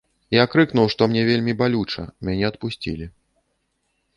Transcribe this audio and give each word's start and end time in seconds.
Я 0.35 0.43
крыкнуў, 0.53 0.87
што 0.93 1.01
мне 1.11 1.21
вельмі 1.27 1.53
балюча, 1.61 2.07
мяне 2.31 2.43
адпусцілі. 2.53 3.05